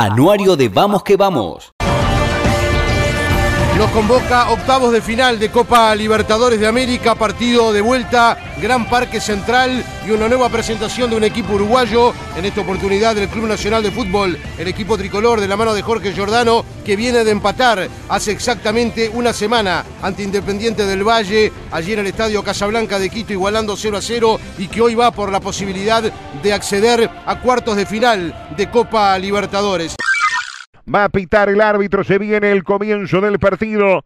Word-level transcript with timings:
Anuario 0.00 0.54
de 0.54 0.68
Vamos 0.68 1.02
que 1.02 1.16
Vamos. 1.16 1.72
Nos 3.78 3.92
convoca 3.92 4.50
octavos 4.50 4.92
de 4.92 5.00
final 5.00 5.38
de 5.38 5.52
Copa 5.52 5.94
Libertadores 5.94 6.58
de 6.58 6.66
América, 6.66 7.14
partido 7.14 7.72
de 7.72 7.80
vuelta, 7.80 8.36
Gran 8.60 8.90
Parque 8.90 9.20
Central 9.20 9.84
y 10.04 10.10
una 10.10 10.26
nueva 10.26 10.48
presentación 10.48 11.08
de 11.08 11.16
un 11.16 11.22
equipo 11.22 11.52
uruguayo, 11.52 12.12
en 12.36 12.44
esta 12.44 12.62
oportunidad 12.62 13.14
del 13.14 13.28
Club 13.28 13.46
Nacional 13.46 13.84
de 13.84 13.92
Fútbol, 13.92 14.36
el 14.58 14.66
equipo 14.66 14.98
tricolor 14.98 15.40
de 15.40 15.46
la 15.46 15.56
mano 15.56 15.74
de 15.74 15.82
Jorge 15.82 16.12
Giordano, 16.12 16.64
que 16.84 16.96
viene 16.96 17.22
de 17.22 17.30
empatar 17.30 17.88
hace 18.08 18.32
exactamente 18.32 19.12
una 19.14 19.32
semana 19.32 19.84
ante 20.02 20.24
Independiente 20.24 20.84
del 20.84 21.06
Valle, 21.06 21.52
allí 21.70 21.92
en 21.92 22.00
el 22.00 22.08
Estadio 22.08 22.42
Casablanca 22.42 22.98
de 22.98 23.10
Quito, 23.10 23.32
igualando 23.32 23.76
0 23.76 23.96
a 23.96 24.02
0 24.02 24.40
y 24.58 24.66
que 24.66 24.80
hoy 24.80 24.96
va 24.96 25.12
por 25.12 25.30
la 25.30 25.38
posibilidad 25.38 26.02
de 26.02 26.52
acceder 26.52 27.08
a 27.24 27.40
cuartos 27.40 27.76
de 27.76 27.86
final 27.86 28.34
de 28.56 28.68
Copa 28.68 29.16
Libertadores. 29.20 29.94
Va 30.92 31.04
a 31.04 31.08
pitar 31.08 31.48
el 31.48 31.60
árbitro, 31.60 32.02
se 32.02 32.18
viene 32.18 32.50
el 32.50 32.64
comienzo 32.64 33.20
del 33.20 33.38
partido. 33.38 34.04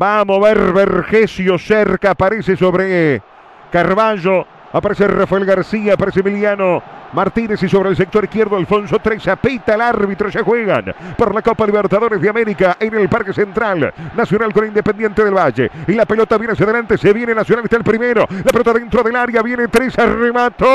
Va 0.00 0.20
a 0.20 0.24
mover 0.24 0.72
Vergesio 0.72 1.58
cerca, 1.58 2.12
aparece 2.12 2.56
sobre 2.56 3.20
Carballo. 3.70 4.46
Aparece 4.72 5.08
Rafael 5.08 5.44
García, 5.44 5.94
aparece 5.94 6.20
Emiliano 6.20 6.80
Martínez 7.12 7.60
y 7.60 7.68
sobre 7.68 7.90
el 7.90 7.96
sector 7.96 8.22
izquierdo 8.22 8.56
Alfonso 8.56 9.00
Treza. 9.00 9.34
Pita 9.34 9.74
el 9.74 9.80
árbitro, 9.80 10.30
se 10.30 10.42
juegan 10.42 10.94
por 11.18 11.34
la 11.34 11.42
Copa 11.42 11.66
Libertadores 11.66 12.20
de 12.20 12.28
América 12.28 12.76
en 12.78 12.94
el 12.94 13.08
Parque 13.08 13.32
Central. 13.32 13.92
Nacional 14.16 14.52
con 14.52 14.66
Independiente 14.66 15.24
del 15.24 15.34
Valle. 15.34 15.68
Y 15.88 15.92
la 15.94 16.06
pelota 16.06 16.38
viene 16.38 16.52
hacia 16.52 16.64
adelante, 16.64 16.96
se 16.98 17.12
viene 17.12 17.34
Nacional, 17.34 17.64
está 17.64 17.78
el 17.78 17.84
primero. 17.84 18.26
La 18.30 18.52
pelota 18.52 18.72
dentro 18.72 19.02
del 19.02 19.16
área, 19.16 19.42
viene 19.42 19.66
Treza, 19.66 20.06
remató. 20.06 20.66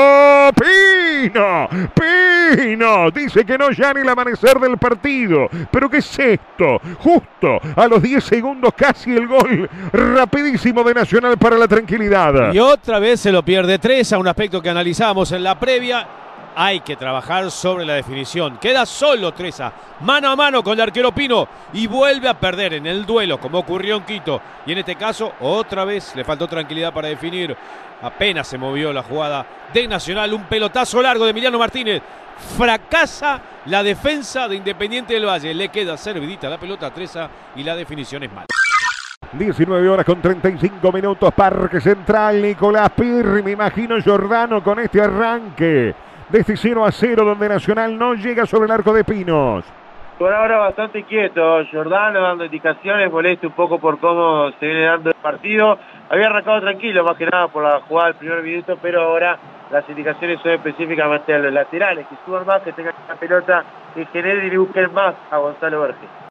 Pino, 1.16 1.68
Pino. 1.94 3.10
Dice 3.10 3.44
que 3.44 3.56
no 3.56 3.70
ya 3.70 3.92
ni 3.94 4.00
el 4.00 4.08
amanecer 4.08 4.58
del 4.58 4.76
partido. 4.76 5.48
Pero 5.70 5.88
¿qué 5.88 5.98
es 5.98 6.18
esto? 6.18 6.80
Justo 6.98 7.58
a 7.74 7.86
los 7.86 8.02
10 8.02 8.22
segundos 8.22 8.74
casi 8.76 9.12
el 9.12 9.26
gol 9.26 9.68
rapidísimo 9.92 10.84
de 10.84 10.94
Nacional 10.94 11.38
para 11.38 11.56
la 11.56 11.66
tranquilidad. 11.66 12.52
Y 12.52 12.58
otra 12.58 12.98
vez 12.98 13.20
se 13.20 13.32
lo 13.32 13.42
pierde 13.42 13.78
Treza, 13.78 14.18
un 14.18 14.28
aspecto 14.28 14.60
que 14.60 14.70
analizamos 14.70 15.32
en 15.32 15.42
la 15.42 15.58
previa 15.58 16.06
hay 16.58 16.80
que 16.80 16.96
trabajar 16.96 17.50
sobre 17.50 17.84
la 17.84 17.92
definición. 17.92 18.56
Queda 18.56 18.86
solo 18.86 19.34
Treza, 19.34 19.70
mano 20.00 20.30
a 20.30 20.36
mano 20.36 20.62
con 20.64 20.72
el 20.72 20.80
arquero 20.80 21.12
Pino 21.12 21.46
y 21.74 21.86
vuelve 21.86 22.28
a 22.28 22.40
perder 22.40 22.72
en 22.72 22.86
el 22.86 23.04
duelo, 23.04 23.38
como 23.38 23.58
ocurrió 23.58 23.96
en 23.96 24.04
Quito. 24.04 24.40
Y 24.64 24.72
en 24.72 24.78
este 24.78 24.96
caso, 24.96 25.34
otra 25.40 25.84
vez 25.84 26.16
le 26.16 26.24
faltó 26.24 26.48
tranquilidad 26.48 26.94
para 26.94 27.08
definir. 27.08 27.54
Apenas 28.00 28.46
se 28.48 28.56
movió 28.56 28.90
la 28.90 29.02
jugada 29.02 29.46
de 29.72 29.86
Nacional, 29.86 30.32
un 30.32 30.44
pelotazo 30.44 31.02
largo 31.02 31.24
de 31.24 31.30
Emiliano 31.32 31.58
Martínez. 31.58 32.02
Fracasa 32.56 33.40
la 33.66 33.82
defensa 33.82 34.48
de 34.48 34.56
Independiente 34.56 35.12
del 35.12 35.26
Valle. 35.26 35.52
Le 35.52 35.68
queda 35.68 35.98
servidita 35.98 36.48
la 36.48 36.58
pelota 36.58 36.86
a 36.86 36.94
Treza 36.94 37.28
y 37.54 37.62
la 37.62 37.76
definición 37.76 38.22
es 38.22 38.32
mala. 38.32 38.46
19 39.32 39.88
horas 39.88 40.06
con 40.06 40.22
35 40.22 40.92
minutos, 40.92 41.34
Parque 41.34 41.80
Central, 41.80 42.40
Nicolás 42.40 42.90
Pirri, 42.96 43.42
me 43.42 43.50
imagino 43.50 44.00
Giordano 44.00 44.62
con 44.62 44.78
este 44.78 45.02
arranque 45.02 45.94
de 46.28 46.40
este 46.40 46.56
0 46.56 46.84
a 46.84 46.92
0 46.92 47.24
donde 47.24 47.48
Nacional 47.48 47.98
no 47.98 48.14
llega 48.14 48.46
sobre 48.46 48.66
el 48.66 48.72
arco 48.72 48.92
de 48.92 49.04
Pinos. 49.04 49.64
Por 50.18 50.32
ahora 50.32 50.58
bastante 50.58 51.02
quieto, 51.02 51.62
Jordano 51.70 52.22
dando 52.22 52.44
indicaciones, 52.46 53.12
molesto 53.12 53.48
un 53.48 53.52
poco 53.52 53.78
por 53.78 53.98
cómo 53.98 54.50
se 54.58 54.66
viene 54.66 54.86
dando 54.86 55.10
el 55.10 55.16
partido. 55.16 55.78
Había 56.08 56.26
arrancado 56.26 56.62
tranquilo, 56.62 57.04
más 57.04 57.16
que 57.16 57.26
nada 57.26 57.48
por 57.48 57.62
la 57.62 57.80
jugada 57.80 58.08
del 58.08 58.16
primer 58.16 58.42
minuto, 58.42 58.78
pero 58.80 59.02
ahora 59.02 59.38
las 59.70 59.86
indicaciones 59.90 60.40
son 60.40 60.52
específicamente 60.52 61.34
a 61.34 61.38
los 61.38 61.52
laterales, 61.52 62.06
que 62.06 62.16
suban 62.24 62.46
más, 62.46 62.62
que 62.62 62.72
tengan 62.72 62.94
la 63.06 63.16
pelota, 63.16 63.64
que 63.94 64.06
generen 64.06 64.52
y 64.52 64.56
busquen 64.56 64.92
más 64.94 65.14
a 65.30 65.36
Gonzalo 65.36 65.82
Verges. 65.82 66.25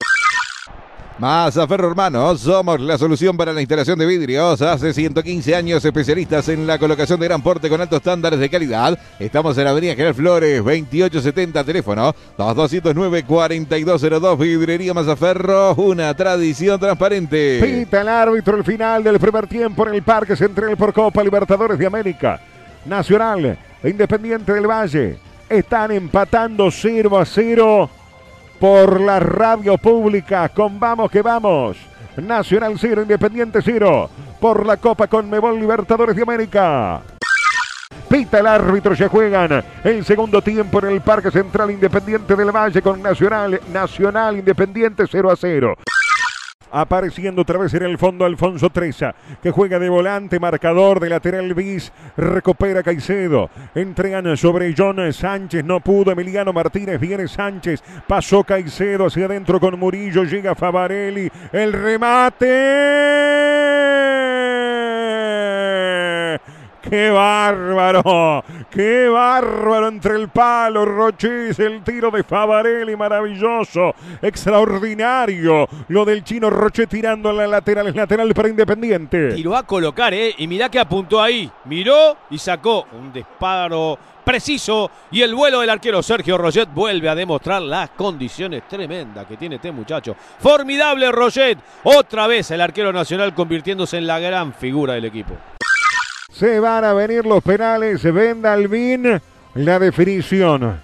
Ferro 1.17 1.89
Hermanos, 1.89 2.41
somos 2.41 2.81
la 2.81 2.97
solución 2.97 3.37
para 3.37 3.53
la 3.53 3.61
instalación 3.61 3.97
de 3.97 4.05
vidrios. 4.05 4.61
Hace 4.61 4.93
115 4.93 5.55
años 5.55 5.85
especialistas 5.85 6.49
en 6.49 6.67
la 6.67 6.77
colocación 6.77 7.17
de 7.21 7.27
gran 7.27 7.41
porte 7.41 7.69
con 7.69 7.79
altos 7.79 7.95
estándares 7.97 8.37
de 8.37 8.49
calidad. 8.49 8.99
Estamos 9.17 9.57
en 9.57 9.63
la 9.63 9.69
Avenida 9.69 9.93
General 9.93 10.13
Flores, 10.13 10.57
2870, 10.57 11.63
teléfono 11.63 12.13
2209-4202, 12.37 14.37
Vidrería 14.37 14.93
Mazaferro, 14.93 15.73
una 15.75 16.13
tradición 16.13 16.81
transparente. 16.81 17.61
Pita 17.63 18.01
el 18.01 18.09
árbitro 18.09 18.57
el 18.57 18.65
final 18.65 19.01
del 19.01 19.17
primer 19.17 19.47
tiempo 19.47 19.87
en 19.87 19.95
el 19.95 20.03
Parque 20.03 20.35
Central 20.35 20.75
por 20.75 20.91
Copa 20.91 21.23
Libertadores 21.23 21.79
de 21.79 21.85
América. 21.85 22.41
Nacional, 22.85 23.57
Independiente 23.83 24.51
del 24.51 24.67
Valle, 24.67 25.17
están 25.47 25.91
empatando 25.91 26.69
0 26.69 27.17
a 27.17 27.25
0 27.25 27.89
por 28.59 28.99
la 29.01 29.19
radio 29.19 29.77
pública 29.77 30.49
con 30.49 30.79
Vamos 30.79 31.11
que 31.11 31.21
Vamos. 31.21 31.77
Nacional 32.17 32.75
0, 32.79 33.01
Independiente 33.01 33.59
0 33.61 34.09
por 34.39 34.65
la 34.65 34.77
Copa 34.77 35.07
Conmebol 35.07 35.59
Libertadores 35.59 36.15
de 36.15 36.21
América. 36.21 37.01
Pita 38.09 38.39
el 38.39 38.47
árbitro, 38.47 38.95
se 38.95 39.07
juegan 39.07 39.63
el 39.83 40.05
segundo 40.05 40.41
tiempo 40.41 40.79
en 40.79 40.93
el 40.93 41.01
Parque 41.01 41.31
Central 41.31 41.71
Independiente 41.71 42.35
del 42.35 42.51
Valle 42.51 42.81
con 42.81 43.01
Nacional, 43.01 43.59
Nacional 43.73 44.37
Independiente 44.37 45.05
0 45.09 45.31
a 45.31 45.35
0. 45.35 45.75
Apareciendo 46.77 47.43
otra 47.43 47.57
vez 47.57 47.73
en 47.73 47.83
el 47.83 47.97
fondo 47.97 48.25
Alfonso 48.25 48.69
Treza, 48.69 49.15
que 49.41 49.49
juega 49.49 49.79
de 49.79 49.87
volante, 49.87 50.41
marcador 50.41 50.99
de 50.99 51.07
lateral 51.07 51.53
bis, 51.53 51.93
recupera 52.17 52.83
Caicedo. 52.83 53.49
Entregan 53.73 54.35
sobre 54.35 54.75
John 54.77 55.13
Sánchez, 55.13 55.63
no 55.63 55.79
pudo. 55.79 56.11
Emiliano 56.11 56.51
Martínez, 56.51 56.99
viene 56.99 57.29
Sánchez, 57.29 57.81
pasó 58.05 58.43
Caicedo 58.43 59.05
hacia 59.05 59.27
adentro 59.27 59.57
con 59.57 59.79
Murillo, 59.79 60.25
llega 60.25 60.53
Favarelli, 60.53 61.31
el 61.53 61.71
remate. 61.71 62.45
¡Qué 66.89 67.09
bárbaro! 67.09 68.43
¡Qué 68.69 69.07
bárbaro 69.09 69.87
entre 69.87 70.15
el 70.15 70.29
palo, 70.29 70.85
Rochis! 70.85 71.57
El 71.59 71.83
tiro 71.83 72.11
de 72.11 72.23
Favarelli, 72.23 72.95
maravilloso, 72.95 73.95
extraordinario. 74.21 75.67
Lo 75.87 76.05
del 76.05 76.23
chino 76.23 76.49
Roche 76.49 76.85
tirando 76.85 77.29
a 77.29 77.33
la 77.33 77.47
lateral, 77.47 77.87
es 77.87 77.95
lateral 77.95 78.33
para 78.33 78.49
Independiente. 78.49 79.33
Tiró 79.33 79.55
a 79.55 79.63
colocar, 79.63 80.13
¿eh? 80.13 80.35
Y 80.37 80.47
mirá 80.47 80.69
que 80.69 80.79
apuntó 80.79 81.21
ahí. 81.21 81.49
Miró 81.65 82.17
y 82.29 82.37
sacó 82.37 82.85
un 82.93 83.11
disparo 83.11 83.97
preciso. 84.23 84.91
Y 85.11 85.21
el 85.21 85.33
vuelo 85.33 85.61
del 85.61 85.69
arquero 85.71 86.03
Sergio 86.03 86.37
Roget 86.37 86.69
vuelve 86.73 87.09
a 87.09 87.15
demostrar 87.15 87.61
las 87.61 87.91
condiciones 87.91 88.67
tremendas 88.67 89.25
que 89.25 89.37
tiene 89.37 89.55
este 89.55 89.71
muchacho. 89.71 90.15
Formidable 90.39 91.11
Roget. 91.11 91.57
Otra 91.83 92.27
vez 92.27 92.51
el 92.51 92.61
arquero 92.61 92.93
nacional 92.93 93.33
convirtiéndose 93.33 93.97
en 93.97 94.05
la 94.05 94.19
gran 94.19 94.53
figura 94.53 94.93
del 94.93 95.05
equipo. 95.05 95.35
Se 96.37 96.59
van 96.59 96.83
a 96.83 96.91
venir 96.91 97.25
los 97.25 97.41
penales. 97.41 98.03
Venda 98.03 98.51
Alvin 98.51 99.21
la 99.53 99.79
definición. 99.79 100.81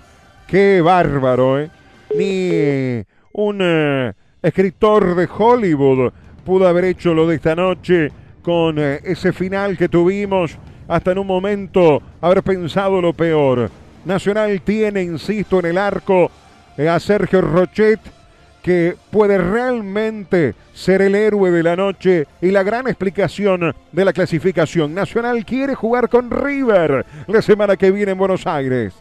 Qué 0.47 0.79
bárbaro, 0.79 1.59
¿eh? 1.59 1.69
Ni 2.17 3.03
un 3.33 3.59
eh, 3.61 4.13
escritor 4.41 5.13
de 5.13 5.27
Hollywood 5.37 6.13
pudo 6.45 6.69
haber 6.69 6.85
hecho 6.85 7.13
lo 7.13 7.27
de 7.27 7.35
esta 7.35 7.53
noche 7.53 8.13
con 8.41 8.79
eh, 8.79 9.01
ese 9.03 9.33
final 9.33 9.77
que 9.77 9.89
tuvimos. 9.89 10.57
Hasta 10.87 11.11
en 11.11 11.17
un 11.17 11.27
momento 11.27 12.01
haber 12.21 12.43
pensado 12.43 13.01
lo 13.01 13.11
peor. 13.11 13.69
Nacional 14.05 14.61
tiene, 14.61 15.03
insisto, 15.03 15.59
en 15.59 15.65
el 15.65 15.77
arco 15.77 16.31
eh, 16.77 16.87
a 16.87 16.97
Sergio 16.97 17.41
Rochet 17.41 17.99
que 18.61 18.95
puede 19.09 19.37
realmente 19.37 20.55
ser 20.73 21.01
el 21.01 21.15
héroe 21.15 21.51
de 21.51 21.63
la 21.63 21.75
noche 21.75 22.27
y 22.41 22.51
la 22.51 22.63
gran 22.63 22.87
explicación 22.87 23.75
de 23.91 24.05
la 24.05 24.13
clasificación. 24.13 24.93
Nacional 24.93 25.45
quiere 25.45 25.75
jugar 25.75 26.09
con 26.09 26.29
River 26.29 27.05
la 27.27 27.41
semana 27.41 27.75
que 27.75 27.91
viene 27.91 28.13
en 28.13 28.17
Buenos 28.17 28.47
Aires. 28.47 28.93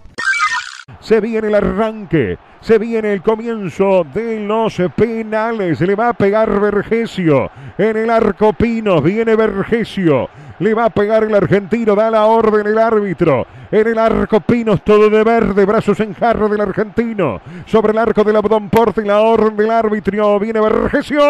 Se 0.98 1.20
viene 1.20 1.48
el 1.48 1.54
arranque, 1.54 2.38
se 2.60 2.78
viene 2.78 3.12
el 3.12 3.22
comienzo 3.22 4.04
de 4.12 4.40
los 4.40 4.80
penales. 4.94 5.80
Le 5.80 5.94
va 5.94 6.10
a 6.10 6.12
pegar 6.12 6.60
Vergesio 6.60 7.50
en 7.78 7.96
el 7.96 8.10
arco 8.10 8.52
Pinos. 8.52 9.02
Viene 9.02 9.36
Vergesio. 9.36 10.28
Le 10.58 10.74
va 10.74 10.86
a 10.86 10.90
pegar 10.90 11.24
el 11.24 11.34
argentino, 11.34 11.94
da 11.94 12.10
la 12.10 12.26
orden 12.26 12.66
el 12.66 12.78
árbitro. 12.78 13.46
En 13.70 13.86
el 13.86 13.98
arco 13.98 14.40
Pinos, 14.40 14.82
todo 14.82 15.08
de 15.08 15.24
verde, 15.24 15.64
brazos 15.64 15.98
en 16.00 16.12
jarro 16.12 16.50
del 16.50 16.60
argentino. 16.60 17.40
Sobre 17.64 17.92
el 17.92 17.98
arco 17.98 18.24
del 18.24 18.36
Abdón 18.36 18.68
Porte, 18.68 19.02
la 19.02 19.20
orden 19.20 19.56
del 19.56 19.70
árbitro. 19.70 20.38
Viene 20.38 20.60
Vergesio. 20.60 21.20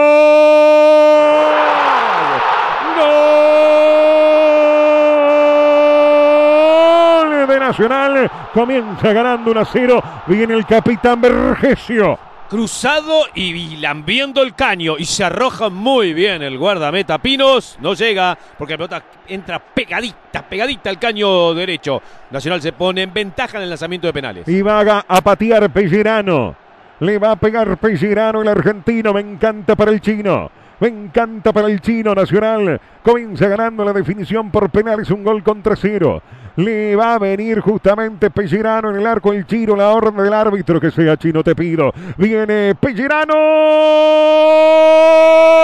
Nacional. 7.71 8.31
Comienza 8.53 9.13
ganando 9.13 9.51
1 9.53 9.61
a 9.61 9.65
0. 9.65 10.03
Viene 10.27 10.55
el 10.55 10.67
capitán 10.67 11.21
Vergesio 11.21 12.19
cruzado 12.51 13.27
y 13.33 13.77
lambiendo 13.77 14.43
el 14.43 14.57
caño 14.57 14.99
y 14.99 15.05
se 15.05 15.23
arroja 15.23 15.69
muy 15.69 16.13
bien 16.13 16.43
el 16.43 16.59
guardameta 16.59 17.19
Pinos. 17.19 17.79
No 17.81 17.95
llega 17.95 18.37
porque 18.59 18.73
la 18.75 18.79
pelota 18.79 19.03
entra 19.29 19.61
pegadita, 19.61 20.43
pegadita 20.43 20.91
al 20.91 20.99
caño 20.99 21.55
derecho. 21.55 22.03
Nacional 22.33 22.61
se 22.61 22.73
pone 22.73 23.03
en 23.03 23.15
ventaja 23.15 23.59
en 23.59 23.63
el 23.63 23.69
lanzamiento 23.71 24.09
de 24.09 24.13
penales. 24.13 24.49
Y 24.49 24.63
va 24.63 25.05
a 25.07 25.21
patear 25.21 25.71
Pellerano. 25.71 26.57
Le 26.99 27.19
va 27.21 27.31
a 27.31 27.37
pegar 27.37 27.77
Pellerano 27.79 28.43
el 28.43 28.49
argentino. 28.49 29.15
Me 29.15 29.21
encanta 29.21 29.77
para 29.77 29.93
el 29.93 30.01
chino. 30.01 30.51
Me 30.81 30.89
encanta 30.89 31.53
para 31.53 31.69
el 31.69 31.81
chino 31.81 32.13
nacional. 32.15 32.81
Comienza 33.03 33.49
ganando 33.49 33.85
la 33.85 33.93
definición 33.93 34.51
por 34.51 34.71
penales. 34.71 35.11
Un 35.11 35.23
gol 35.23 35.43
contra 35.43 35.77
cero. 35.77 36.23
Le 36.57 36.97
va 36.97 37.15
a 37.15 37.19
venir 37.19 37.61
justamente 37.61 38.31
Pellerano 38.31 38.89
en 38.91 38.97
el 38.97 39.07
arco 39.07 39.35
el 39.35 39.47
chino. 39.47 39.77
La 39.77 39.91
orden 39.91 40.17
del 40.17 40.33
árbitro 40.33 40.81
que 40.81 40.91
sea 40.91 41.19
chino, 41.19 41.45
te 41.45 41.55
pido. 41.55 41.93
Viene 42.17 42.75
Pellerano. 42.75 43.35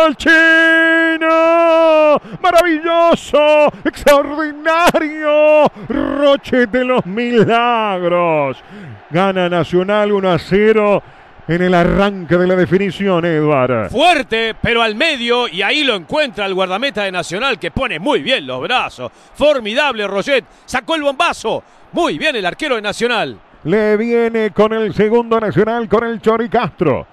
¡El 0.06 0.16
chino! 0.16 2.20
Maravilloso. 2.42 3.72
Extraordinario. 3.84 5.64
Roche 5.88 6.66
de 6.66 6.84
los 6.84 7.06
milagros. 7.06 8.62
Gana 9.08 9.48
Nacional 9.48 10.12
1 10.12 10.30
a 10.30 10.38
0 10.38 11.02
en 11.48 11.62
el 11.62 11.74
arranque 11.74 12.36
de 12.36 12.46
la 12.46 12.56
definición, 12.56 13.24
Eduard. 13.24 13.90
Fuerte, 13.90 14.54
pero 14.60 14.82
al 14.82 14.96
medio, 14.96 15.46
y 15.46 15.62
ahí 15.62 15.84
lo 15.84 15.94
encuentra 15.94 16.46
el 16.46 16.54
guardameta 16.54 17.04
de 17.04 17.12
Nacional 17.12 17.58
que 17.58 17.70
pone 17.70 17.98
muy 17.98 18.20
bien 18.20 18.46
los 18.46 18.60
brazos. 18.62 19.12
Formidable 19.34 20.06
Roget, 20.06 20.44
sacó 20.64 20.96
el 20.96 21.02
bombazo. 21.02 21.62
Muy 21.92 22.18
bien 22.18 22.34
el 22.34 22.46
arquero 22.46 22.74
de 22.74 22.82
Nacional. 22.82 23.38
Le 23.64 23.96
viene 23.96 24.50
con 24.50 24.72
el 24.72 24.92
segundo 24.92 25.38
Nacional, 25.38 25.88
con 25.88 26.04
el 26.04 26.20
Chori 26.20 26.48
Castro. 26.48 27.06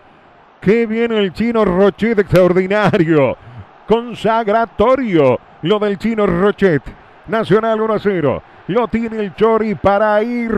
Qué 0.60 0.88
bien 0.88 1.12
el 1.12 1.32
chino 1.34 1.64
Rochet, 1.64 2.18
extraordinario. 2.20 3.38
Consagratorio 3.88 5.40
lo 5.62 5.78
del 5.78 5.98
chino 5.98 6.26
Rochet. 6.26 6.82
Nacional 7.28 7.80
1 7.82 7.94
a 7.94 8.00
0. 8.00 8.44
Lo 8.68 8.88
tiene 8.88 9.20
el 9.20 9.36
Chori 9.36 9.76
para 9.76 10.24
ir 10.24 10.52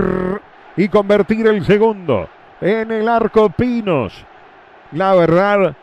y 0.78 0.88
convertir 0.88 1.48
el 1.48 1.66
segundo 1.66 2.30
en 2.62 2.92
el 2.92 3.08
arco 3.08 3.50
Pinos. 3.50 4.26
La 4.92 5.14
verdad, 5.16 5.76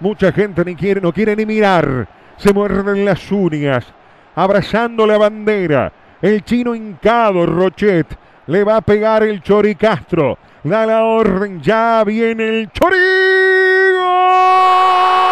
mucha 0.00 0.32
gente 0.32 0.64
ni 0.64 0.74
quiere, 0.74 1.00
no 1.00 1.12
quiere 1.12 1.36
ni 1.36 1.46
mirar. 1.46 2.08
Se 2.36 2.52
muerden 2.52 3.04
las 3.04 3.30
uñas, 3.30 3.86
abrazando 4.34 5.06
la 5.06 5.18
bandera. 5.18 5.92
El 6.22 6.42
chino 6.44 6.74
hincado, 6.74 7.46
Rochet. 7.46 8.06
Le 8.46 8.64
va 8.64 8.76
a 8.76 8.80
pegar 8.80 9.22
el 9.22 9.42
Chori 9.42 9.74
Castro. 9.74 10.38
Da 10.64 10.84
la 10.84 11.04
orden, 11.04 11.60
ya 11.60 12.02
viene 12.04 12.48
el 12.48 12.70
Chori. 12.72 12.96
¡Gol! 13.92 15.29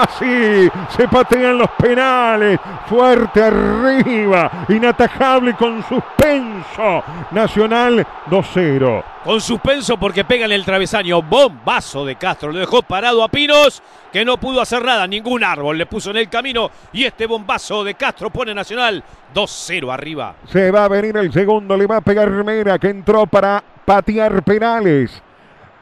Así 0.00 0.70
se 0.96 1.06
patean 1.08 1.58
los 1.58 1.68
penales. 1.72 2.58
Fuerte 2.86 3.42
arriba. 3.42 4.64
Inatajable 4.70 5.52
con 5.54 5.82
suspenso. 5.82 7.02
Nacional 7.30 8.06
2-0. 8.30 9.04
Con 9.22 9.40
suspenso 9.42 9.98
porque 9.98 10.24
pega 10.24 10.46
en 10.46 10.52
el 10.52 10.64
travesaño. 10.64 11.20
Bombazo 11.20 12.06
de 12.06 12.16
Castro. 12.16 12.50
Lo 12.50 12.60
dejó 12.60 12.80
parado 12.80 13.22
a 13.22 13.28
Pinos, 13.28 13.82
que 14.10 14.24
no 14.24 14.38
pudo 14.38 14.62
hacer 14.62 14.82
nada. 14.82 15.06
Ningún 15.06 15.44
árbol 15.44 15.76
le 15.76 15.84
puso 15.84 16.12
en 16.12 16.16
el 16.16 16.30
camino. 16.30 16.70
Y 16.94 17.04
este 17.04 17.26
bombazo 17.26 17.84
de 17.84 17.92
Castro 17.94 18.30
pone 18.30 18.54
Nacional 18.54 19.04
2-0 19.34 19.92
arriba. 19.92 20.34
Se 20.46 20.70
va 20.70 20.86
a 20.86 20.88
venir 20.88 21.14
el 21.18 21.30
segundo. 21.30 21.76
Le 21.76 21.86
va 21.86 21.98
a 21.98 22.00
pegar 22.00 22.30
Mera, 22.30 22.78
que 22.78 22.88
entró 22.88 23.26
para 23.26 23.62
patear 23.84 24.42
penales. 24.44 25.22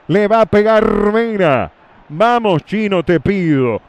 Le 0.08 0.26
va 0.26 0.40
a 0.40 0.46
pegar 0.46 0.84
Mera. 1.12 1.70
Vamos, 2.08 2.64
Chino, 2.64 3.04
te 3.04 3.20
pido. 3.20 3.80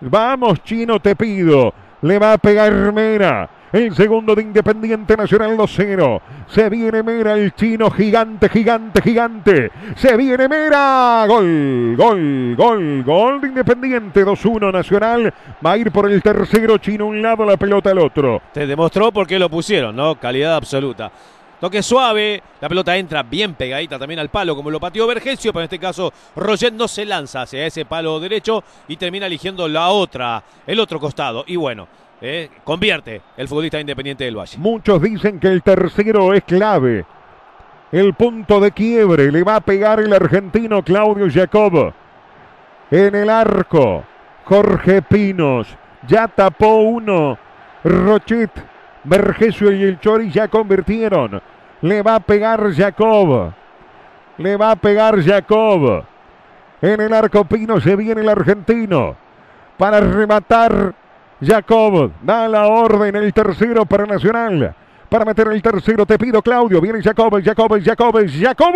Vamos, 0.00 0.62
Chino, 0.62 1.00
te 1.00 1.16
pido. 1.16 1.72
Le 2.02 2.18
va 2.18 2.34
a 2.34 2.38
pegar 2.38 2.92
Mera. 2.92 3.48
El 3.72 3.94
segundo 3.94 4.34
de 4.34 4.42
Independiente 4.42 5.16
Nacional 5.16 5.56
2-0. 5.56 6.20
Se 6.46 6.70
viene 6.70 7.02
Mera, 7.02 7.34
el 7.34 7.52
chino 7.54 7.90
gigante, 7.90 8.48
gigante, 8.48 9.02
gigante. 9.02 9.70
Se 9.96 10.16
viene 10.16 10.48
Mera. 10.48 11.24
Gol, 11.26 11.94
gol, 11.96 12.54
gol, 12.56 13.02
gol 13.02 13.40
de 13.40 13.48
Independiente. 13.48 14.24
2-1 14.24 14.72
Nacional. 14.72 15.34
Va 15.64 15.72
a 15.72 15.78
ir 15.78 15.90
por 15.90 16.10
el 16.10 16.22
tercero 16.22 16.78
chino 16.78 17.06
un 17.06 17.20
lado, 17.20 17.44
la 17.44 17.56
pelota 17.56 17.90
al 17.90 17.98
otro. 17.98 18.40
Te 18.52 18.66
demostró 18.66 19.10
por 19.10 19.26
qué 19.26 19.38
lo 19.38 19.50
pusieron, 19.50 19.96
¿no? 19.96 20.14
Calidad 20.14 20.56
absoluta. 20.56 21.10
Toque 21.66 21.82
suave, 21.82 22.40
la 22.60 22.68
pelota 22.68 22.96
entra 22.96 23.24
bien 23.24 23.54
pegadita 23.54 23.98
también 23.98 24.20
al 24.20 24.28
palo, 24.28 24.54
como 24.54 24.70
lo 24.70 24.78
pateó 24.78 25.04
Vergesio, 25.04 25.52
pero 25.52 25.62
en 25.62 25.64
este 25.64 25.80
caso 25.80 26.12
Roget 26.36 26.72
no 26.72 26.86
se 26.86 27.04
lanza 27.04 27.42
hacia 27.42 27.66
ese 27.66 27.84
palo 27.84 28.20
derecho 28.20 28.62
y 28.86 28.96
termina 28.96 29.26
eligiendo 29.26 29.66
la 29.66 29.88
otra, 29.88 30.44
el 30.64 30.78
otro 30.78 31.00
costado. 31.00 31.42
Y 31.44 31.56
bueno, 31.56 31.88
eh, 32.20 32.50
convierte 32.62 33.20
el 33.36 33.48
futbolista 33.48 33.80
independiente 33.80 34.22
del 34.22 34.38
Valle. 34.38 34.58
Muchos 34.58 35.02
dicen 35.02 35.40
que 35.40 35.48
el 35.48 35.64
tercero 35.64 36.32
es 36.34 36.44
clave. 36.44 37.04
El 37.90 38.14
punto 38.14 38.60
de 38.60 38.70
quiebre 38.70 39.32
le 39.32 39.42
va 39.42 39.56
a 39.56 39.60
pegar 39.60 39.98
el 39.98 40.12
argentino 40.12 40.84
Claudio 40.84 41.26
Jacob. 41.28 41.92
En 42.92 43.12
el 43.12 43.28
arco, 43.28 44.04
Jorge 44.44 45.02
Pinos. 45.02 45.66
Ya 46.06 46.28
tapó 46.28 46.76
uno. 46.76 47.36
Rochet, 47.82 48.52
Vergesio 49.02 49.72
y 49.72 49.82
el 49.82 49.98
Chori 49.98 50.30
ya 50.30 50.46
convirtieron. 50.46 51.42
Le 51.82 52.02
va 52.02 52.16
a 52.16 52.20
pegar 52.20 52.72
Jacob. 52.72 53.52
Le 54.38 54.56
va 54.56 54.70
a 54.72 54.76
pegar 54.76 55.22
Jacob. 55.22 56.04
En 56.80 57.00
el 57.00 57.12
arco 57.12 57.44
Pinos 57.44 57.82
se 57.82 57.96
viene 57.96 58.20
el 58.20 58.28
argentino. 58.28 59.16
Para 59.76 60.00
rematar 60.00 60.94
Jacob. 61.40 62.12
Da 62.22 62.48
la 62.48 62.66
orden 62.66 63.16
el 63.16 63.32
tercero 63.32 63.84
para 63.84 64.06
Nacional. 64.06 64.74
Para 65.08 65.24
meter 65.24 65.48
el 65.48 65.62
tercero 65.62 66.06
te 66.06 66.18
pido 66.18 66.42
Claudio. 66.42 66.80
Viene 66.80 67.02
Jacob, 67.02 67.40
Jacob, 67.42 67.80
Jacob, 67.82 68.26
Jacob. 68.28 68.74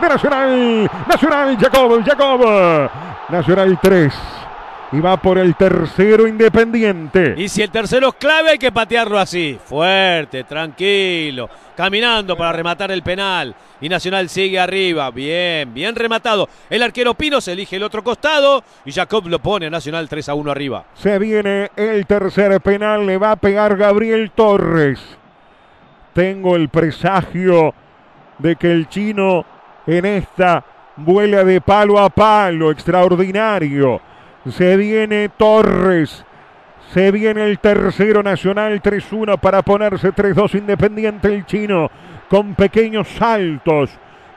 De 0.00 0.08
Nacional. 0.08 0.90
Nacional, 1.08 1.58
Jacob, 1.58 2.04
Jacob. 2.04 2.90
Nacional 3.28 3.78
3 3.80 4.41
y 4.92 5.00
va 5.00 5.16
por 5.16 5.38
el 5.38 5.54
tercero 5.56 6.26
independiente. 6.26 7.34
Y 7.38 7.48
si 7.48 7.62
el 7.62 7.70
tercero 7.70 8.08
es 8.08 8.14
clave, 8.14 8.50
hay 8.50 8.58
que 8.58 8.70
patearlo 8.70 9.18
así, 9.18 9.58
fuerte, 9.64 10.44
tranquilo, 10.44 11.48
caminando 11.74 12.36
para 12.36 12.52
rematar 12.52 12.90
el 12.90 13.02
penal. 13.02 13.54
Y 13.80 13.88
Nacional 13.88 14.28
sigue 14.28 14.60
arriba, 14.60 15.10
bien, 15.10 15.72
bien 15.72 15.96
rematado. 15.96 16.48
El 16.68 16.82
arquero 16.82 17.14
Pino 17.14 17.40
se 17.40 17.52
elige 17.52 17.76
el 17.76 17.82
otro 17.82 18.04
costado 18.04 18.62
y 18.84 18.92
Jacob 18.92 19.26
lo 19.26 19.38
pone 19.38 19.66
a 19.66 19.70
Nacional 19.70 20.08
3 20.08 20.28
a 20.28 20.34
1 20.34 20.50
arriba. 20.50 20.84
Se 20.94 21.18
viene 21.18 21.70
el 21.74 22.06
tercer 22.06 22.60
penal, 22.60 23.06
le 23.06 23.16
va 23.16 23.32
a 23.32 23.36
pegar 23.36 23.76
Gabriel 23.76 24.30
Torres. 24.30 25.00
Tengo 26.12 26.54
el 26.54 26.68
presagio 26.68 27.74
de 28.38 28.56
que 28.56 28.70
el 28.70 28.88
chino 28.88 29.46
en 29.86 30.04
esta 30.04 30.64
vuela 30.96 31.42
de 31.42 31.60
palo 31.62 31.98
a 31.98 32.10
palo, 32.10 32.70
extraordinario. 32.70 34.11
Se 34.48 34.76
viene 34.76 35.28
Torres. 35.28 36.24
Se 36.92 37.10
viene 37.10 37.44
el 37.44 37.58
tercero 37.58 38.22
nacional 38.22 38.82
3-1 38.82 39.38
para 39.38 39.62
ponerse 39.62 40.12
3-2 40.12 40.58
independiente 40.58 41.28
el 41.28 41.46
chino 41.46 41.90
con 42.28 42.54
pequeños 42.54 43.08
saltos. 43.08 43.90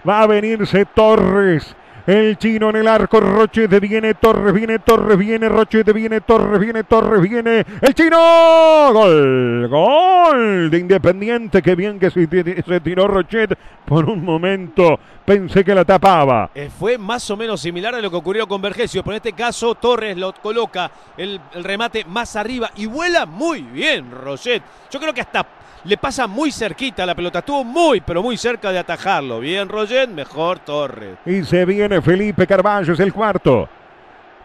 Va 0.08 0.22
a 0.22 0.28
venirse 0.28 0.86
Torres. 0.86 1.76
El 2.08 2.38
chino 2.38 2.70
en 2.70 2.76
el 2.76 2.88
arco, 2.88 3.20
Rochete 3.20 3.80
viene 3.80 4.14
Torres, 4.14 4.54
viene 4.54 4.78
Torres, 4.78 5.18
viene 5.18 5.50
Rochete, 5.50 5.92
viene 5.92 6.22
Torres, 6.22 6.60
viene 6.60 6.84
Torres, 6.84 7.20
viene 7.20 7.66
el 7.82 7.96
chino. 7.96 8.94
Gol, 8.94 9.68
gol 9.68 10.70
de 10.70 10.78
Independiente. 10.78 11.64
Qué 11.64 11.74
bien 11.74 11.98
que 11.98 12.12
se, 12.12 12.80
tiró 12.82 13.08
Rochet. 13.08 13.58
Por 13.86 14.08
un 14.08 14.24
momento 14.24 15.00
pensé 15.26 15.64
que 15.64 15.74
la 15.74 15.84
tapaba. 15.84 16.52
Eh, 16.54 16.70
fue 16.78 17.00
más 17.00 17.28
o 17.32 17.38
menos 17.38 17.60
similar 17.60 17.96
a 17.96 18.02
lo 18.02 18.12
que 18.12 18.18
ocurrió 18.18 18.48
con 18.48 18.62
Vergesio, 18.62 19.02
pero 19.02 19.14
en 19.14 19.18
este 19.18 19.34
caso 19.34 19.74
Torres 19.74 20.16
lo 20.16 20.32
coloca 20.34 20.92
el, 21.18 21.42
el 21.56 21.64
remate 21.64 22.06
más 22.06 22.36
arriba 22.36 22.70
y 22.76 22.86
vuela 22.86 23.26
muy 23.26 23.62
bien 23.64 24.12
Rochet. 24.12 24.62
Yo 24.92 25.00
creo 25.00 25.14
que 25.14 25.22
hasta 25.22 25.44
le 25.86 25.98
pasa 25.98 26.28
muy 26.28 26.52
cerquita 26.52 27.06
la 27.06 27.16
pelota. 27.16 27.40
Estuvo 27.40 27.64
muy, 27.64 28.02
pero 28.02 28.22
muy 28.22 28.38
cerca 28.38 28.72
de 28.72 28.80
atajarlo. 28.80 29.40
Bien, 29.40 29.70
Roget, 29.70 30.10
mejor 30.10 30.60
Torres. 30.60 31.18
Y 31.26 31.44
se 31.44 31.66
viene 31.66 32.02
Felipe 32.02 32.48
Carballo, 32.48 32.94
es 32.94 33.00
el 33.00 33.14
cuarto. 33.14 33.70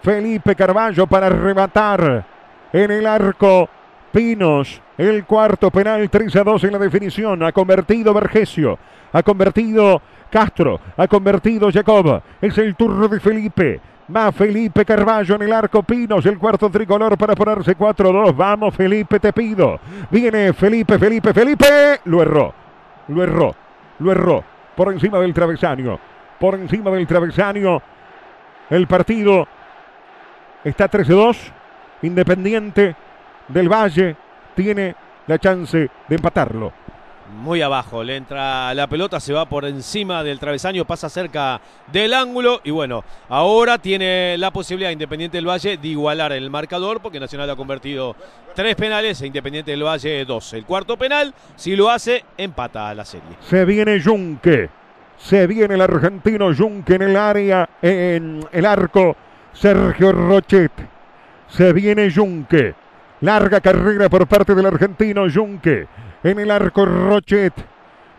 Felipe 0.02 0.54
Carballo 0.54 1.06
para 1.06 1.28
rematar 1.28 2.24
en 2.72 2.90
el 2.90 3.06
arco. 3.06 3.68
Pinos, 4.12 4.82
el 4.98 5.24
cuarto 5.24 5.70
penal, 5.70 6.10
3 6.10 6.36
a 6.36 6.44
2 6.44 6.64
en 6.64 6.72
la 6.72 6.78
definición. 6.78 7.42
Ha 7.42 7.52
convertido 7.52 8.12
Vergesio, 8.12 8.78
ha 9.12 9.22
convertido 9.22 10.02
Castro, 10.30 10.80
ha 10.96 11.06
convertido 11.06 11.70
Jacob. 11.72 12.22
Es 12.40 12.58
el 12.58 12.74
turno 12.74 13.08
de 13.08 13.20
Felipe. 13.20 13.80
Va 14.14 14.32
Felipe 14.32 14.84
Carballo 14.84 15.36
en 15.36 15.42
el 15.42 15.52
arco 15.52 15.84
Pinos, 15.84 16.26
el 16.26 16.36
cuarto 16.36 16.68
tricolor 16.68 17.16
para 17.16 17.36
ponerse 17.36 17.76
4-2. 17.76 18.34
Vamos, 18.34 18.74
Felipe, 18.74 19.20
te 19.20 19.32
pido. 19.32 19.78
Viene 20.10 20.52
Felipe, 20.52 20.98
Felipe, 20.98 21.32
Felipe. 21.32 22.00
Lo 22.06 22.20
erró, 22.20 22.52
lo 23.06 23.22
erró, 23.22 23.54
lo 24.00 24.10
erró. 24.10 24.44
Por 24.74 24.92
encima 24.92 25.20
del 25.20 25.32
travesaño, 25.32 26.00
por 26.40 26.56
encima 26.56 26.90
del 26.90 27.06
travesaño. 27.06 27.80
El 28.68 28.88
partido 28.88 29.46
está 30.64 30.90
13-2. 30.90 31.52
Independiente 32.02 32.96
del 33.52 33.68
Valle 33.68 34.16
tiene 34.54 34.94
la 35.26 35.38
chance 35.38 35.90
de 36.08 36.14
empatarlo. 36.14 36.72
Muy 37.32 37.62
abajo, 37.62 38.02
le 38.02 38.16
entra 38.16 38.74
la 38.74 38.88
pelota, 38.88 39.20
se 39.20 39.32
va 39.32 39.48
por 39.48 39.64
encima 39.64 40.24
del 40.24 40.40
travesaño, 40.40 40.84
pasa 40.84 41.08
cerca 41.08 41.60
del 41.92 42.12
ángulo 42.12 42.60
y 42.64 42.72
bueno, 42.72 43.04
ahora 43.28 43.78
tiene 43.78 44.36
la 44.36 44.50
posibilidad 44.50 44.90
Independiente 44.90 45.36
del 45.36 45.48
Valle 45.48 45.76
de 45.76 45.88
igualar 45.88 46.32
el 46.32 46.50
marcador 46.50 47.00
porque 47.00 47.20
Nacional 47.20 47.48
ha 47.48 47.54
convertido 47.54 48.16
tres 48.56 48.74
penales 48.74 49.22
e 49.22 49.28
Independiente 49.28 49.70
del 49.70 49.84
Valle 49.84 50.24
dos. 50.24 50.52
El 50.54 50.64
cuarto 50.64 50.96
penal, 50.96 51.32
si 51.54 51.76
lo 51.76 51.88
hace, 51.88 52.24
empata 52.36 52.92
la 52.96 53.04
serie. 53.04 53.36
Se 53.42 53.64
viene 53.64 54.02
Junque, 54.02 54.68
se 55.16 55.46
viene 55.46 55.74
el 55.74 55.82
argentino 55.82 56.52
Junque 56.52 56.96
en 56.96 57.02
el 57.02 57.16
área, 57.16 57.68
en 57.80 58.44
el 58.50 58.66
arco, 58.66 59.16
Sergio 59.52 60.10
Rochet, 60.10 60.72
se 61.46 61.72
viene 61.72 62.12
Junque. 62.12 62.74
Larga 63.20 63.60
carrera 63.60 64.08
por 64.08 64.26
parte 64.26 64.54
del 64.54 64.66
argentino 64.66 65.26
Junque. 65.32 65.86
En 66.22 66.38
el 66.38 66.50
arco 66.50 66.86
Rochet. 66.86 67.52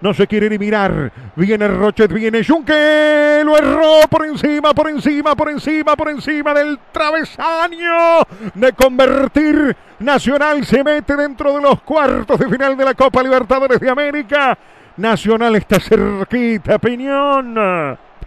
No 0.02 0.14
se 0.14 0.28
quiere 0.28 0.50
ni 0.50 0.58
mirar. 0.58 1.12
Viene 1.36 1.68
Rochet, 1.68 2.12
viene 2.12 2.44
Junque. 2.44 3.42
Lo 3.44 3.58
erró 3.58 4.08
por 4.10 4.26
encima, 4.26 4.74
por 4.74 4.90
encima, 4.90 5.36
por 5.36 5.50
encima, 5.50 5.96
por 5.96 6.10
encima 6.10 6.54
del 6.54 6.80
travesaño. 6.92 8.22
De 8.54 8.74
convertir. 8.74 9.76
Nacional 10.00 10.66
se 10.66 10.84
mete 10.84 11.16
dentro 11.16 11.54
de 11.54 11.62
los 11.62 11.82
cuartos 11.82 12.40
de 12.40 12.50
final 12.50 12.76
de 12.76 12.86
la 12.86 12.94
Copa 12.96 13.22
Libertadores 13.22 13.80
de 13.80 13.90
América. 13.90 14.58
Nacional 14.98 15.56
está 15.56 15.80
cerquita, 15.80 16.80
Piñón. 16.80 17.56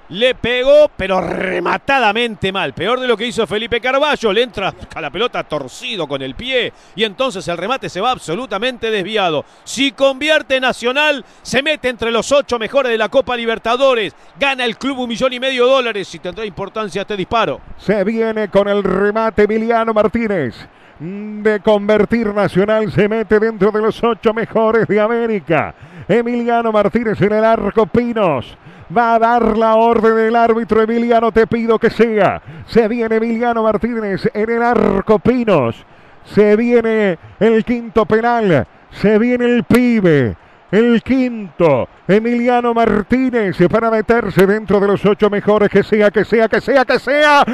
Le 0.08 0.34
pegó, 0.34 0.90
pero 0.96 1.20
rematadamente 1.20 2.52
mal. 2.52 2.74
Peor 2.74 3.00
de 3.00 3.08
lo 3.08 3.16
que 3.16 3.26
hizo 3.26 3.46
Felipe 3.46 3.80
Carballo. 3.80 4.32
Le 4.32 4.42
entra 4.42 4.74
a 4.94 5.00
la 5.00 5.10
pelota 5.10 5.44
torcido 5.44 6.06
con 6.06 6.22
el 6.22 6.34
pie. 6.34 6.72
Y 6.94 7.04
entonces 7.04 7.46
el 7.48 7.56
remate 7.56 7.88
se 7.88 8.00
va 8.00 8.10
absolutamente 8.10 8.90
desviado. 8.90 9.44
Si 9.64 9.92
convierte 9.92 10.60
Nacional, 10.60 11.24
se 11.42 11.62
mete 11.62 11.88
entre 11.88 12.10
los 12.10 12.30
ocho 12.32 12.58
mejores 12.58 12.92
de 12.92 12.98
la 12.98 13.08
Copa 13.08 13.36
Libertadores. 13.36 14.14
Gana 14.38 14.64
el 14.64 14.76
club 14.76 15.00
un 15.00 15.08
millón 15.08 15.32
y 15.32 15.40
medio 15.40 15.64
de 15.64 15.72
dólares. 15.72 16.14
Y 16.14 16.18
tendrá 16.18 16.44
importancia 16.44 17.02
este 17.02 17.16
disparo. 17.16 17.60
Se 17.78 18.04
viene 18.04 18.48
con 18.48 18.68
el 18.68 18.82
remate 18.82 19.44
Emiliano 19.44 19.94
Martínez 19.94 20.68
de 20.98 21.60
convertir 21.60 22.32
Nacional 22.32 22.90
se 22.92 23.08
mete 23.08 23.40
dentro 23.40 23.70
de 23.72 23.82
los 23.82 24.02
ocho 24.02 24.32
mejores 24.32 24.86
de 24.86 25.00
América. 25.00 25.74
Emiliano 26.06 26.70
Martínez 26.70 27.20
en 27.20 27.32
el 27.32 27.44
arco 27.44 27.86
Pinos. 27.86 28.56
Va 28.96 29.14
a 29.14 29.18
dar 29.18 29.56
la 29.56 29.76
orden 29.76 30.16
del 30.16 30.36
árbitro 30.36 30.82
Emiliano, 30.82 31.32
te 31.32 31.46
pido 31.46 31.78
que 31.78 31.90
sea. 31.90 32.42
Se 32.66 32.88
viene 32.88 33.16
Emiliano 33.16 33.62
Martínez 33.62 34.28
en 34.32 34.50
el 34.50 34.62
arco 34.62 35.18
Pinos. 35.18 35.84
Se 36.24 36.56
viene 36.56 37.18
el 37.38 37.64
quinto 37.64 38.06
penal. 38.06 38.66
Se 38.90 39.18
viene 39.18 39.44
el 39.44 39.64
pibe. 39.64 40.36
El 40.70 41.02
quinto, 41.02 41.88
Emiliano 42.08 42.74
Martínez, 42.74 43.56
para 43.70 43.92
meterse 43.92 44.44
dentro 44.44 44.80
de 44.80 44.88
los 44.88 45.06
ocho 45.06 45.30
mejores. 45.30 45.68
Que 45.68 45.84
sea, 45.84 46.10
que 46.10 46.24
sea, 46.24 46.48
que 46.48 46.60
sea, 46.60 46.84
que 46.84 46.98
sea. 46.98 47.44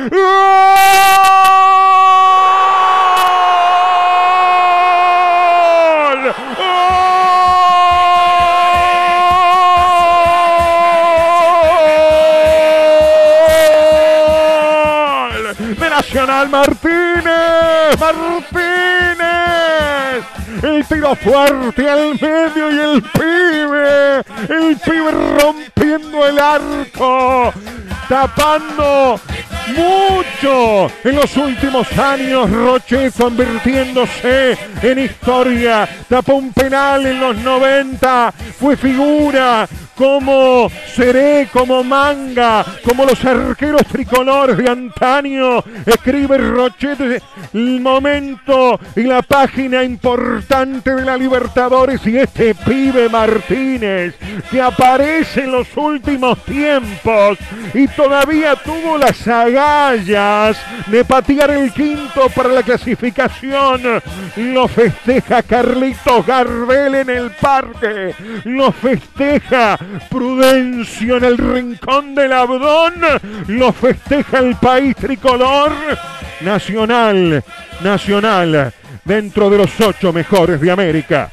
Nacional 16.11 16.49
Martínez. 16.49 18.01
Martínez. 18.01 19.21
El 20.61 20.85
tiro 20.89 21.15
fuerte 21.15 21.89
al 21.89 22.19
medio 22.21 22.71
y 22.73 22.79
el 22.81 23.03
pibe. 23.03 24.25
El 24.49 24.77
pibe 24.77 25.11
rompiendo 25.41 26.27
el 26.27 26.37
arco. 26.41 27.53
Tapando 28.09 29.21
mucho 29.69 30.91
en 31.05 31.15
los 31.15 31.37
últimos 31.37 31.87
años. 31.97 32.51
Roche 32.51 33.13
convirtiéndose 33.17 34.59
en 34.83 34.99
historia. 34.99 35.89
Tapó 36.09 36.35
un 36.35 36.53
penal 36.53 37.07
en 37.07 37.21
los 37.21 37.37
90. 37.37 38.35
Fue 38.59 38.77
figura 38.77 39.69
como 40.01 40.71
Seré, 40.95 41.47
como 41.53 41.85
Manga, 41.85 42.65
como 42.83 43.05
los 43.05 43.23
arqueros 43.23 43.85
tricolores 43.85 44.57
de 44.57 44.71
antaño. 44.71 45.63
Escribe 45.85 46.39
Rochete 46.39 47.21
el 47.53 47.81
momento 47.83 48.81
y 48.97 49.03
la 49.03 49.21
página 49.21 49.85
importante 49.85 50.95
de 50.95 51.05
la 51.05 51.19
Libertadores 51.19 52.07
y 52.07 52.17
este 52.17 52.55
pibe 52.55 53.11
Martínez 53.11 54.15
que 54.51 54.63
aparece 54.63 55.45
en 55.45 55.53
los 55.53 55.69
últimos 55.77 56.43
tiempos 56.47 57.37
y 57.75 57.87
todavía 57.89 58.57
tuvo 58.57 58.97
las 58.97 59.29
agallas 59.29 60.57
de 60.87 61.05
patear 61.05 61.51
el 61.51 61.71
quinto 61.75 62.31
para 62.35 62.49
la 62.49 62.63
clasificación. 62.63 63.83
Lo 64.37 64.67
festeja 64.67 65.43
Carlitos 65.43 66.25
Gardel 66.25 66.95
en 66.95 67.11
el 67.11 67.31
parque. 67.33 68.15
Lo 68.45 68.73
festeja 68.73 69.79
Prudencio 70.09 71.17
en 71.17 71.25
el 71.25 71.39
rincón 71.39 72.15
del 72.15 72.33
Abdón. 72.33 72.95
Lo 73.49 73.73
festeja 73.73 74.39
el 74.39 74.57
país 74.57 74.97
tricolor. 74.97 75.73
Nacional, 76.41 77.45
Nacional, 77.83 78.73
dentro 79.05 79.51
de 79.51 79.59
los 79.59 79.81
ocho 79.81 80.13
mejores 80.13 80.61
de 80.61 80.71
América. 80.71 81.31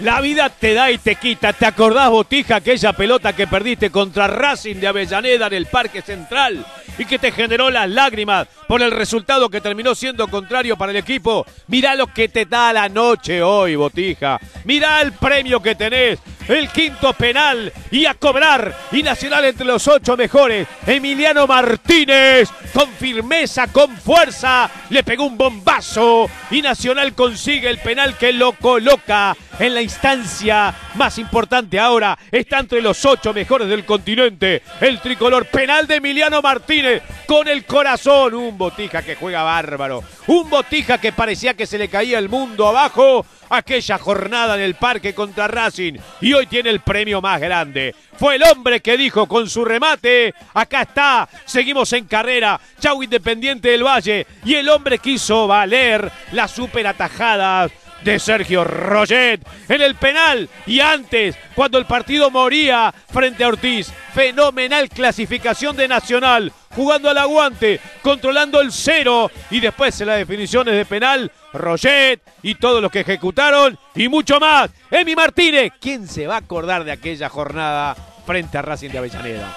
La 0.00 0.20
vida 0.20 0.50
te 0.50 0.74
da 0.74 0.90
y 0.90 0.98
te 0.98 1.14
quita. 1.14 1.52
¿Te 1.52 1.66
acordás, 1.66 2.10
Botija, 2.10 2.56
aquella 2.56 2.92
pelota 2.92 3.32
que 3.32 3.46
perdiste 3.46 3.90
contra 3.90 4.26
Racing 4.26 4.76
de 4.76 4.88
Avellaneda 4.88 5.46
en 5.46 5.52
el 5.52 5.66
Parque 5.66 6.02
Central? 6.02 6.64
y 6.98 7.04
que 7.04 7.18
te 7.18 7.32
generó 7.32 7.70
las 7.70 7.88
lágrimas 7.88 8.46
por 8.68 8.82
el 8.82 8.90
resultado 8.90 9.48
que 9.48 9.60
terminó 9.60 9.94
siendo 9.94 10.28
contrario 10.28 10.76
para 10.76 10.92
el 10.92 10.98
equipo. 10.98 11.46
Mirá 11.68 11.94
lo 11.94 12.06
que 12.06 12.28
te 12.28 12.46
da 12.46 12.72
la 12.72 12.88
noche 12.88 13.42
hoy, 13.42 13.76
Botija. 13.76 14.38
Mirá 14.64 15.00
el 15.00 15.12
premio 15.12 15.60
que 15.60 15.74
tenés. 15.74 16.18
El 16.48 16.68
quinto 16.68 17.12
penal 17.14 17.72
y 17.90 18.06
a 18.06 18.14
cobrar. 18.14 18.76
Y 18.92 19.02
Nacional 19.02 19.44
entre 19.44 19.64
los 19.64 19.86
ocho 19.88 20.16
mejores. 20.16 20.66
Emiliano 20.86 21.46
Martínez 21.46 22.48
con 22.72 22.88
firmeza, 22.90 23.68
con 23.68 23.96
fuerza. 23.96 24.70
Le 24.90 25.02
pegó 25.02 25.24
un 25.24 25.38
bombazo. 25.38 26.28
Y 26.50 26.60
Nacional 26.60 27.14
consigue 27.14 27.70
el 27.70 27.78
penal 27.78 28.18
que 28.18 28.32
lo 28.32 28.52
coloca 28.52 29.36
en 29.58 29.74
la 29.74 29.82
instancia 29.82 30.74
más 30.94 31.18
importante 31.18 31.78
ahora. 31.78 32.18
Está 32.30 32.58
entre 32.58 32.82
los 32.82 33.04
ocho 33.04 33.32
mejores 33.32 33.68
del 33.68 33.84
continente. 33.84 34.62
El 34.80 35.00
tricolor 35.00 35.46
penal 35.46 35.86
de 35.86 35.96
Emiliano 35.96 36.42
Martínez 36.42 37.02
con 37.26 37.48
el 37.48 37.64
corazón. 37.64 38.34
Un 38.34 38.56
botija 38.56 39.02
que 39.02 39.16
juega 39.16 39.42
bárbaro. 39.42 40.02
Un 40.26 40.48
botija 40.48 40.98
que 40.98 41.12
parecía 41.12 41.54
que 41.54 41.66
se 41.66 41.78
le 41.78 41.88
caía 41.88 42.18
el 42.18 42.28
mundo 42.28 42.68
abajo 42.68 43.24
aquella 43.50 43.98
jornada 43.98 44.54
en 44.56 44.62
el 44.62 44.74
parque 44.74 45.14
contra 45.14 45.48
Racing 45.48 45.94
y 46.20 46.32
hoy 46.32 46.46
tiene 46.46 46.70
el 46.70 46.80
premio 46.80 47.20
más 47.20 47.40
grande. 47.40 47.94
Fue 48.18 48.36
el 48.36 48.42
hombre 48.44 48.80
que 48.80 48.96
dijo 48.96 49.26
con 49.26 49.48
su 49.48 49.64
remate, 49.64 50.34
acá 50.54 50.82
está, 50.82 51.28
seguimos 51.44 51.92
en 51.92 52.04
carrera, 52.06 52.60
chau 52.80 53.02
Independiente 53.02 53.70
del 53.70 53.84
Valle 53.84 54.26
y 54.44 54.54
el 54.54 54.68
hombre 54.68 54.98
quiso 54.98 55.46
valer 55.46 56.10
la 56.32 56.48
super 56.48 56.86
atajada 56.86 57.68
de 58.04 58.18
Sergio 58.18 58.64
Roget 58.64 59.40
en 59.68 59.80
el 59.80 59.94
penal 59.94 60.48
y 60.66 60.80
antes 60.80 61.36
cuando 61.54 61.78
el 61.78 61.86
partido 61.86 62.30
moría 62.30 62.94
frente 63.10 63.44
a 63.44 63.48
Ortiz. 63.48 63.92
Fenomenal 64.14 64.88
clasificación 64.88 65.76
de 65.76 65.88
Nacional, 65.88 66.52
jugando 66.70 67.10
al 67.10 67.18
aguante, 67.18 67.80
controlando 68.02 68.60
el 68.60 68.70
cero 68.70 69.30
y 69.50 69.60
después 69.60 70.00
en 70.00 70.08
las 70.08 70.18
definiciones 70.18 70.74
de 70.74 70.84
penal, 70.84 71.32
Roget 71.52 72.20
y 72.42 72.54
todos 72.56 72.82
los 72.82 72.92
que 72.92 73.00
ejecutaron 73.00 73.78
y 73.94 74.08
mucho 74.08 74.38
más. 74.38 74.70
Emi 74.90 75.16
Martínez, 75.16 75.72
¿quién 75.80 76.06
se 76.06 76.26
va 76.26 76.36
a 76.36 76.38
acordar 76.38 76.84
de 76.84 76.92
aquella 76.92 77.28
jornada 77.28 77.96
frente 78.26 78.58
a 78.58 78.62
Racing 78.62 78.90
de 78.90 78.98
Avellaneda? 78.98 79.56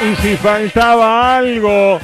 Y 0.00 0.16
si 0.22 0.36
faltaba 0.36 1.36
algo 1.36 2.00